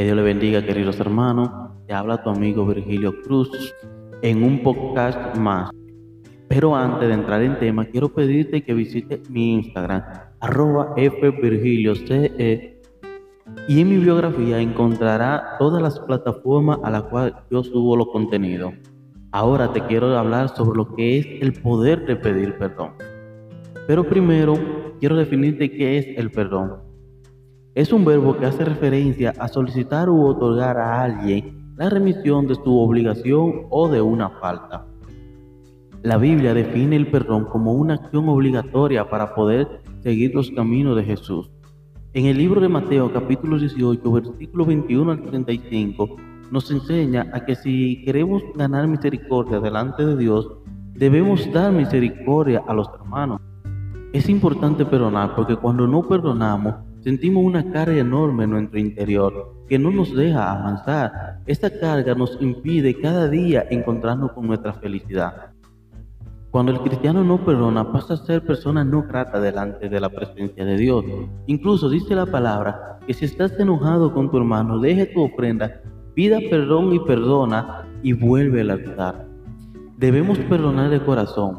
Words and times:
Que 0.00 0.04
Dios 0.04 0.16
le 0.16 0.22
bendiga, 0.22 0.64
queridos 0.64 0.98
hermanos. 0.98 1.50
Te 1.86 1.92
habla 1.92 2.22
tu 2.22 2.30
amigo 2.30 2.64
Virgilio 2.64 3.20
Cruz 3.20 3.50
en 4.22 4.42
un 4.42 4.62
podcast 4.62 5.36
más. 5.36 5.70
Pero 6.48 6.74
antes 6.74 7.06
de 7.06 7.12
entrar 7.12 7.42
en 7.42 7.58
tema, 7.58 7.84
quiero 7.84 8.08
pedirte 8.08 8.64
que 8.64 8.72
visites 8.72 9.28
mi 9.28 9.52
Instagram, 9.56 10.02
arroba 10.40 10.94
fvirgilioce. 10.96 12.80
Y 13.68 13.80
en 13.82 13.88
mi 13.90 13.98
biografía 13.98 14.58
encontrará 14.58 15.58
todas 15.58 15.82
las 15.82 16.00
plataformas 16.00 16.78
a 16.82 16.88
las 16.88 17.02
cuales 17.02 17.34
yo 17.50 17.62
subo 17.62 17.94
los 17.94 18.08
contenidos. 18.08 18.72
Ahora 19.32 19.70
te 19.70 19.82
quiero 19.82 20.16
hablar 20.16 20.48
sobre 20.56 20.78
lo 20.78 20.94
que 20.94 21.18
es 21.18 21.26
el 21.42 21.52
poder 21.60 22.06
de 22.06 22.16
pedir 22.16 22.56
perdón. 22.56 22.92
Pero 23.86 24.08
primero 24.08 24.54
quiero 24.98 25.14
definirte 25.14 25.70
qué 25.70 25.98
es 25.98 26.06
el 26.16 26.30
perdón. 26.30 26.89
Es 27.74 27.92
un 27.92 28.04
verbo 28.04 28.36
que 28.36 28.46
hace 28.46 28.64
referencia 28.64 29.32
a 29.38 29.46
solicitar 29.46 30.10
u 30.10 30.26
otorgar 30.26 30.76
a 30.76 31.02
alguien 31.02 31.72
la 31.76 31.88
remisión 31.88 32.48
de 32.48 32.56
su 32.56 32.76
obligación 32.76 33.66
o 33.70 33.88
de 33.88 34.02
una 34.02 34.28
falta. 34.28 34.86
La 36.02 36.16
Biblia 36.16 36.52
define 36.52 36.96
el 36.96 37.06
perdón 37.12 37.44
como 37.44 37.72
una 37.72 37.94
acción 37.94 38.28
obligatoria 38.28 39.08
para 39.08 39.36
poder 39.36 39.82
seguir 40.02 40.34
los 40.34 40.50
caminos 40.50 40.96
de 40.96 41.04
Jesús. 41.04 41.48
En 42.12 42.26
el 42.26 42.38
libro 42.38 42.60
de 42.60 42.68
Mateo 42.68 43.12
capítulo 43.12 43.56
18, 43.56 44.10
versículo 44.10 44.64
21 44.64 45.12
al 45.12 45.22
35, 45.22 46.16
nos 46.50 46.68
enseña 46.72 47.30
a 47.32 47.44
que 47.44 47.54
si 47.54 48.02
queremos 48.04 48.42
ganar 48.56 48.88
misericordia 48.88 49.60
delante 49.60 50.04
de 50.04 50.16
Dios, 50.16 50.50
debemos 50.94 51.48
dar 51.52 51.72
misericordia 51.72 52.64
a 52.66 52.74
los 52.74 52.88
hermanos. 52.94 53.40
Es 54.12 54.28
importante 54.28 54.84
perdonar 54.84 55.36
porque 55.36 55.54
cuando 55.54 55.86
no 55.86 56.02
perdonamos, 56.02 56.89
sentimos 57.00 57.44
una 57.44 57.70
carga 57.72 57.98
enorme 57.98 58.44
en 58.44 58.50
nuestro 58.50 58.78
interior 58.78 59.54
que 59.68 59.78
no 59.78 59.90
nos 59.90 60.14
deja 60.14 60.50
avanzar. 60.50 61.40
Esta 61.46 61.70
carga 61.70 62.14
nos 62.14 62.36
impide 62.40 63.00
cada 63.00 63.28
día 63.28 63.66
encontrarnos 63.70 64.32
con 64.32 64.46
nuestra 64.46 64.72
felicidad. 64.74 65.52
Cuando 66.50 66.72
el 66.72 66.80
cristiano 66.80 67.22
no 67.22 67.44
perdona, 67.44 67.92
pasa 67.92 68.14
a 68.14 68.16
ser 68.16 68.44
persona 68.44 68.84
no 68.84 69.02
grata 69.04 69.40
delante 69.40 69.88
de 69.88 70.00
la 70.00 70.08
presencia 70.08 70.64
de 70.64 70.76
Dios. 70.76 71.04
Incluso 71.46 71.88
dice 71.88 72.14
la 72.14 72.26
palabra 72.26 72.98
que 73.06 73.14
si 73.14 73.24
estás 73.24 73.58
enojado 73.58 74.12
con 74.12 74.30
tu 74.30 74.36
hermano, 74.36 74.80
deje 74.80 75.06
tu 75.06 75.22
ofrenda 75.22 75.80
Pida 76.14 76.38
perdón 76.50 76.92
y 76.92 76.98
perdona 76.98 77.86
y 78.02 78.12
vuelve 78.12 78.62
al 78.62 78.70
altar. 78.70 79.26
Debemos 79.96 80.38
perdonar 80.38 80.90
de 80.90 81.00
corazón, 81.00 81.56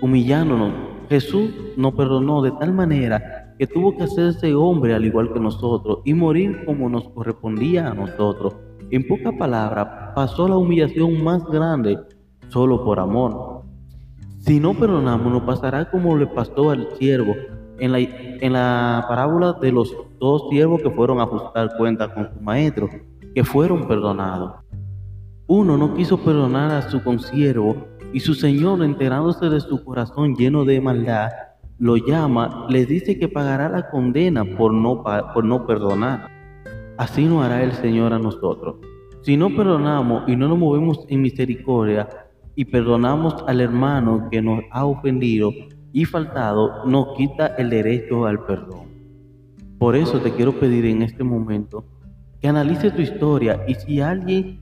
humillándonos. 0.00 0.72
Jesús 1.08 1.50
nos 1.76 1.94
perdonó 1.94 2.42
de 2.42 2.52
tal 2.52 2.72
manera 2.72 3.45
que 3.58 3.66
tuvo 3.66 3.96
que 3.96 4.04
hacerse 4.04 4.54
hombre 4.54 4.94
al 4.94 5.04
igual 5.04 5.32
que 5.32 5.40
nosotros 5.40 5.98
y 6.04 6.14
morir 6.14 6.64
como 6.64 6.88
nos 6.88 7.08
correspondía 7.08 7.88
a 7.88 7.94
nosotros. 7.94 8.54
En 8.90 9.06
pocas 9.06 9.34
palabras, 9.38 10.12
pasó 10.14 10.46
la 10.48 10.56
humillación 10.56 11.22
más 11.24 11.44
grande 11.46 11.98
solo 12.48 12.84
por 12.84 13.00
amor. 13.00 13.62
Si 14.40 14.60
no 14.60 14.74
perdonamos, 14.74 15.32
nos 15.32 15.42
pasará 15.42 15.90
como 15.90 16.16
le 16.16 16.26
pasó 16.26 16.70
al 16.70 16.88
siervo 16.96 17.34
en 17.78 17.92
la, 17.92 17.98
en 17.98 18.52
la 18.52 19.04
parábola 19.08 19.54
de 19.54 19.72
los 19.72 19.94
dos 20.18 20.48
siervos 20.50 20.82
que 20.82 20.90
fueron 20.90 21.18
a 21.20 21.24
ajustar 21.24 21.76
cuentas 21.76 22.08
con 22.10 22.32
su 22.32 22.40
maestro 22.40 22.88
que 23.34 23.44
fueron 23.44 23.86
perdonados. 23.86 24.52
Uno 25.46 25.76
no 25.76 25.94
quiso 25.94 26.18
perdonar 26.18 26.70
a 26.70 26.90
su 26.90 27.02
consiervo 27.02 27.76
y 28.12 28.20
su 28.20 28.34
señor, 28.34 28.82
enterándose 28.82 29.48
de 29.50 29.60
su 29.60 29.84
corazón 29.84 30.34
lleno 30.34 30.64
de 30.64 30.80
maldad, 30.80 31.28
lo 31.78 31.96
llama, 31.96 32.66
le 32.68 32.86
dice 32.86 33.18
que 33.18 33.28
pagará 33.28 33.68
la 33.68 33.90
condena 33.90 34.44
por 34.44 34.72
no, 34.72 35.02
por 35.02 35.44
no 35.44 35.66
perdonar. 35.66 36.30
Así 36.96 37.26
no 37.26 37.42
hará 37.42 37.62
el 37.62 37.72
Señor 37.72 38.12
a 38.12 38.18
nosotros. 38.18 38.76
Si 39.22 39.36
no 39.36 39.54
perdonamos 39.54 40.28
y 40.28 40.36
no 40.36 40.48
nos 40.48 40.58
movemos 40.58 41.04
en 41.08 41.20
misericordia 41.20 42.08
y 42.54 42.64
perdonamos 42.64 43.44
al 43.46 43.60
hermano 43.60 44.28
que 44.30 44.40
nos 44.40 44.60
ha 44.70 44.86
ofendido 44.86 45.52
y 45.92 46.04
faltado, 46.04 46.84
nos 46.86 47.16
quita 47.16 47.48
el 47.58 47.70
derecho 47.70 48.24
al 48.24 48.44
perdón. 48.44 48.86
Por 49.78 49.96
eso 49.96 50.20
te 50.20 50.32
quiero 50.32 50.58
pedir 50.58 50.86
en 50.86 51.02
este 51.02 51.22
momento 51.22 51.84
que 52.40 52.48
analice 52.48 52.90
tu 52.90 53.02
historia 53.02 53.62
y 53.68 53.74
si 53.74 54.00
alguien, 54.00 54.60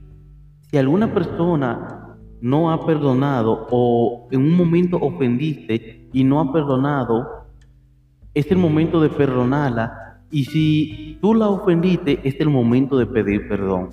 si 0.69 0.77
alguna 0.77 1.13
persona 1.13 2.17
no 2.41 2.71
ha 2.71 2.85
perdonado 2.85 3.67
o 3.71 4.27
en 4.31 4.41
un 4.41 4.57
momento 4.57 4.97
ofendiste 4.97 6.04
y 6.15 6.23
no 6.23 6.39
ha 6.39 6.53
perdonado, 6.53 7.27
es 8.33 8.49
el 8.49 8.57
momento 8.57 9.01
de 9.01 9.09
perdonarla 9.09 10.21
y 10.31 10.45
si 10.45 11.17
tú 11.21 11.33
la 11.33 11.49
ofendiste, 11.49 12.21
es 12.23 12.39
el 12.39 12.49
momento 12.49 12.97
de 12.97 13.05
pedir 13.05 13.49
perdón. 13.49 13.89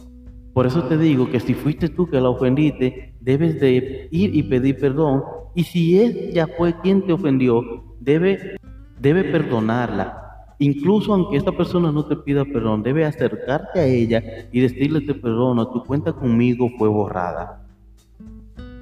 Por 0.54 0.66
eso 0.66 0.84
te 0.84 0.96
digo 0.96 1.28
que 1.28 1.40
si 1.40 1.54
fuiste 1.54 1.88
tú 1.88 2.08
que 2.08 2.20
la 2.20 2.28
ofendiste, 2.28 3.12
debes 3.20 3.58
de 3.60 4.08
ir 4.12 4.36
y 4.36 4.42
pedir 4.44 4.78
perdón. 4.78 5.24
Y 5.56 5.64
si 5.64 5.98
ella 5.98 6.46
fue 6.56 6.78
quien 6.80 7.04
te 7.04 7.12
ofendió, 7.12 7.60
debe, 7.98 8.56
debe 9.00 9.24
perdonarla. 9.24 10.54
Incluso 10.60 11.14
aunque 11.14 11.38
esta 11.38 11.50
persona 11.50 11.90
no 11.90 12.04
te 12.04 12.14
pida 12.14 12.44
perdón, 12.44 12.84
debe 12.84 13.04
acercarte 13.04 13.80
a 13.80 13.86
ella 13.86 14.22
y 14.52 14.60
decirle 14.60 15.00
te 15.00 15.14
perdono, 15.14 15.66
tu 15.72 15.82
cuenta 15.82 16.12
conmigo 16.12 16.70
fue 16.78 16.88
borrada. 16.88 17.66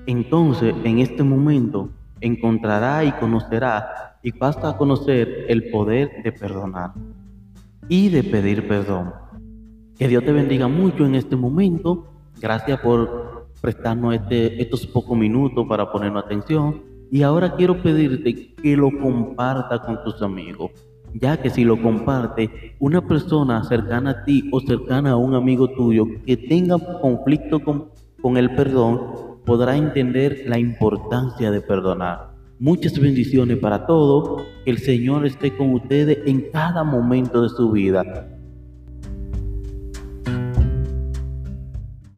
Entonces, 0.06 0.74
en 0.84 0.98
este 0.98 1.22
momento, 1.22 1.88
encontrará 2.20 3.04
y 3.04 3.12
conocerá 3.12 4.18
y 4.22 4.32
basta 4.32 4.76
conocer 4.76 5.46
el 5.48 5.70
poder 5.70 6.22
de 6.22 6.32
perdonar 6.32 6.92
y 7.88 8.08
de 8.08 8.22
pedir 8.22 8.68
perdón. 8.68 9.12
Que 9.98 10.08
Dios 10.08 10.24
te 10.24 10.32
bendiga 10.32 10.68
mucho 10.68 11.04
en 11.04 11.14
este 11.14 11.36
momento. 11.36 12.06
Gracias 12.40 12.80
por 12.80 13.48
prestarnos 13.60 14.14
este, 14.14 14.62
estos 14.62 14.86
pocos 14.86 15.16
minutos 15.16 15.66
para 15.68 15.90
ponernos 15.90 16.24
atención. 16.24 16.82
Y 17.10 17.22
ahora 17.22 17.54
quiero 17.56 17.82
pedirte 17.82 18.54
que 18.54 18.76
lo 18.76 18.90
comparta 19.00 19.80
con 19.82 20.02
tus 20.04 20.22
amigos 20.22 20.70
ya 21.14 21.36
que 21.36 21.50
si 21.50 21.64
lo 21.64 21.80
comparte 21.80 22.76
una 22.78 23.06
persona 23.06 23.64
cercana 23.64 24.10
a 24.10 24.24
ti 24.24 24.48
o 24.52 24.60
cercana 24.60 25.12
a 25.12 25.16
un 25.16 25.34
amigo 25.34 25.68
tuyo 25.68 26.06
que 26.24 26.36
tenga 26.36 26.78
conflicto 27.00 27.60
con, 27.60 27.88
con 28.20 28.36
el 28.36 28.54
perdón, 28.54 29.29
podrá 29.50 29.76
entender 29.76 30.44
la 30.46 30.60
importancia 30.60 31.50
de 31.50 31.60
perdonar. 31.60 32.30
Muchas 32.60 32.96
bendiciones 32.96 33.58
para 33.58 33.84
todos. 33.84 34.44
Que 34.64 34.70
el 34.70 34.78
Señor 34.78 35.26
esté 35.26 35.56
con 35.56 35.74
ustedes 35.74 36.18
en 36.24 36.52
cada 36.52 36.84
momento 36.84 37.42
de 37.42 37.48
su 37.48 37.72
vida. 37.72 38.28